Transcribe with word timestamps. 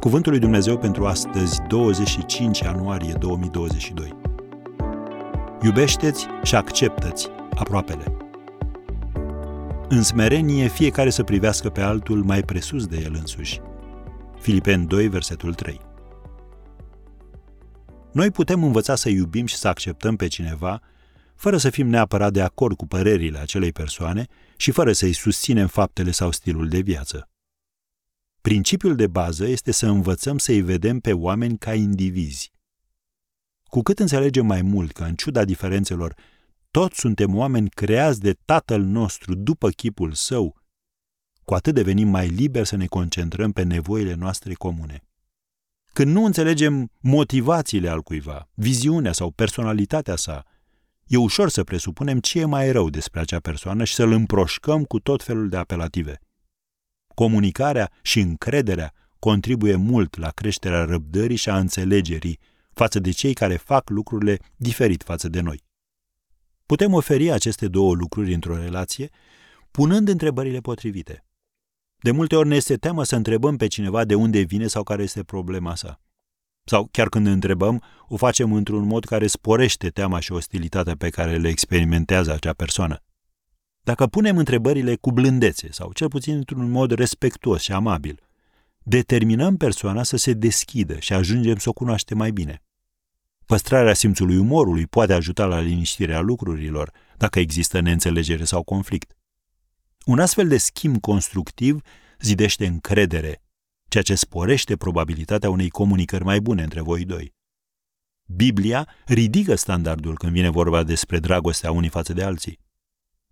Cuvântul 0.00 0.32
lui 0.32 0.40
Dumnezeu 0.40 0.78
pentru 0.78 1.06
astăzi, 1.06 1.60
25 1.68 2.58
ianuarie 2.58 3.12
2022. 3.12 4.16
Iubește-ți 5.62 6.26
și 6.42 6.54
acceptă-ți 6.54 7.28
aproapele. 7.54 8.16
În 9.88 10.02
smerenie, 10.02 10.68
fiecare 10.68 11.10
să 11.10 11.22
privească 11.22 11.70
pe 11.70 11.80
altul 11.80 12.22
mai 12.22 12.42
presus 12.42 12.86
de 12.86 13.00
el 13.04 13.14
însuși. 13.18 13.60
Filipen 14.40 14.86
2, 14.86 15.08
versetul 15.08 15.54
3. 15.54 15.80
Noi 18.12 18.30
putem 18.30 18.64
învăța 18.64 18.94
să 18.94 19.08
iubim 19.08 19.46
și 19.46 19.56
să 19.56 19.68
acceptăm 19.68 20.16
pe 20.16 20.26
cineva 20.26 20.80
fără 21.34 21.56
să 21.56 21.70
fim 21.70 21.88
neapărat 21.88 22.32
de 22.32 22.42
acord 22.42 22.76
cu 22.76 22.86
părerile 22.86 23.38
acelei 23.38 23.72
persoane 23.72 24.26
și 24.56 24.70
fără 24.70 24.92
să-i 24.92 25.12
susținem 25.12 25.66
faptele 25.66 26.10
sau 26.10 26.30
stilul 26.30 26.68
de 26.68 26.78
viață. 26.80 27.28
Principiul 28.46 28.96
de 28.96 29.06
bază 29.06 29.46
este 29.46 29.72
să 29.72 29.86
învățăm 29.86 30.38
să-i 30.38 30.60
vedem 30.60 31.00
pe 31.00 31.12
oameni 31.12 31.58
ca 31.58 31.74
indivizi. 31.74 32.52
Cu 33.62 33.82
cât 33.82 33.98
înțelegem 33.98 34.46
mai 34.46 34.62
mult 34.62 34.92
că, 34.92 35.04
în 35.04 35.14
ciuda 35.14 35.44
diferențelor, 35.44 36.14
toți 36.70 36.98
suntem 36.98 37.36
oameni 37.36 37.68
creați 37.68 38.20
de 38.20 38.36
Tatăl 38.44 38.82
nostru 38.82 39.34
după 39.34 39.68
chipul 39.70 40.12
său, 40.12 40.56
cu 41.44 41.54
atât 41.54 41.74
devenim 41.74 42.08
mai 42.08 42.28
liberi 42.28 42.66
să 42.66 42.76
ne 42.76 42.86
concentrăm 42.86 43.52
pe 43.52 43.62
nevoile 43.62 44.14
noastre 44.14 44.54
comune. 44.54 45.02
Când 45.92 46.12
nu 46.12 46.24
înțelegem 46.24 46.90
motivațiile 47.00 47.88
al 47.88 48.02
cuiva, 48.02 48.48
viziunea 48.54 49.12
sau 49.12 49.30
personalitatea 49.30 50.16
sa, 50.16 50.44
e 51.06 51.16
ușor 51.16 51.48
să 51.48 51.64
presupunem 51.64 52.20
ce 52.20 52.40
e 52.40 52.44
mai 52.44 52.72
rău 52.72 52.90
despre 52.90 53.20
acea 53.20 53.40
persoană 53.40 53.84
și 53.84 53.94
să-l 53.94 54.12
împroșcăm 54.12 54.84
cu 54.84 55.00
tot 55.00 55.22
felul 55.22 55.48
de 55.48 55.56
apelative. 55.56 56.20
Comunicarea 57.16 57.90
și 58.02 58.20
încrederea 58.20 58.92
contribuie 59.18 59.74
mult 59.74 60.16
la 60.16 60.30
creșterea 60.30 60.84
răbdării 60.84 61.36
și 61.36 61.48
a 61.48 61.58
înțelegerii 61.58 62.38
față 62.72 62.98
de 62.98 63.10
cei 63.10 63.34
care 63.34 63.56
fac 63.56 63.90
lucrurile 63.90 64.38
diferit 64.56 65.02
față 65.02 65.28
de 65.28 65.40
noi. 65.40 65.64
Putem 66.66 66.92
oferi 66.92 67.30
aceste 67.30 67.68
două 67.68 67.94
lucruri 67.94 68.34
într-o 68.34 68.56
relație 68.56 69.10
punând 69.70 70.08
întrebările 70.08 70.60
potrivite. 70.60 71.24
De 71.96 72.10
multe 72.10 72.36
ori 72.36 72.48
ne 72.48 72.56
este 72.56 72.76
teamă 72.76 73.04
să 73.04 73.16
întrebăm 73.16 73.56
pe 73.56 73.66
cineva 73.66 74.04
de 74.04 74.14
unde 74.14 74.40
vine 74.40 74.66
sau 74.66 74.82
care 74.82 75.02
este 75.02 75.22
problema 75.22 75.74
sa. 75.74 76.00
Sau 76.64 76.88
chiar 76.90 77.08
când 77.08 77.26
întrebăm, 77.26 77.82
o 78.08 78.16
facem 78.16 78.52
într-un 78.52 78.86
mod 78.86 79.04
care 79.04 79.26
sporește 79.26 79.88
teama 79.88 80.20
și 80.20 80.32
ostilitatea 80.32 80.96
pe 80.96 81.10
care 81.10 81.36
le 81.36 81.48
experimentează 81.48 82.32
acea 82.32 82.52
persoană. 82.52 83.05
Dacă 83.86 84.06
punem 84.06 84.36
întrebările 84.36 84.96
cu 84.96 85.12
blândețe 85.12 85.68
sau 85.72 85.92
cel 85.92 86.08
puțin 86.08 86.34
într-un 86.34 86.70
mod 86.70 86.90
respectuos 86.90 87.62
și 87.62 87.72
amabil, 87.72 88.20
determinăm 88.82 89.56
persoana 89.56 90.02
să 90.02 90.16
se 90.16 90.32
deschidă 90.32 90.98
și 90.98 91.12
ajungem 91.12 91.56
să 91.56 91.68
o 91.68 91.72
cunoaștem 91.72 92.16
mai 92.16 92.30
bine. 92.30 92.62
Păstrarea 93.44 93.94
simțului 93.94 94.36
umorului 94.36 94.86
poate 94.86 95.12
ajuta 95.12 95.44
la 95.44 95.60
liniștirea 95.60 96.20
lucrurilor 96.20 96.90
dacă 97.16 97.38
există 97.38 97.80
neînțelegere 97.80 98.44
sau 98.44 98.62
conflict. 98.62 99.16
Un 100.04 100.18
astfel 100.18 100.48
de 100.48 100.56
schimb 100.56 101.00
constructiv 101.00 101.80
zidește 102.20 102.66
încredere, 102.66 103.42
ceea 103.88 104.02
ce 104.02 104.14
sporește 104.14 104.76
probabilitatea 104.76 105.50
unei 105.50 105.68
comunicări 105.68 106.24
mai 106.24 106.40
bune 106.40 106.62
între 106.62 106.80
voi 106.80 107.04
doi. 107.04 107.34
Biblia 108.24 108.88
ridică 109.04 109.54
standardul 109.54 110.16
când 110.16 110.32
vine 110.32 110.48
vorba 110.48 110.82
despre 110.82 111.18
dragostea 111.18 111.70
unii 111.70 111.88
față 111.88 112.12
de 112.12 112.22
alții. 112.22 112.64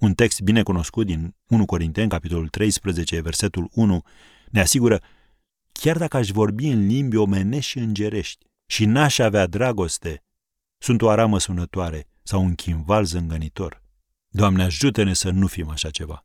Un 0.00 0.14
text 0.14 0.40
bine 0.40 0.62
cunoscut 0.62 1.06
din 1.06 1.34
1 1.46 1.64
Corinteni, 1.64 2.08
capitolul 2.08 2.48
13, 2.48 3.20
versetul 3.20 3.68
1, 3.72 4.02
ne 4.50 4.60
asigură 4.60 5.00
chiar 5.72 5.98
dacă 5.98 6.16
aș 6.16 6.28
vorbi 6.28 6.66
în 6.66 6.86
limbi 6.86 7.16
omenești 7.16 7.70
și 7.70 7.78
îngerești 7.78 8.46
și 8.66 8.84
n-aș 8.84 9.18
avea 9.18 9.46
dragoste, 9.46 10.24
sunt 10.78 11.02
o 11.02 11.08
aramă 11.08 11.38
sunătoare 11.38 12.06
sau 12.22 12.44
un 12.44 12.54
chimval 12.54 13.04
zângănitor. 13.04 13.82
Doamne, 14.28 14.62
ajută-ne 14.62 15.12
să 15.12 15.30
nu 15.30 15.46
fim 15.46 15.68
așa 15.70 15.90
ceva. 15.90 16.24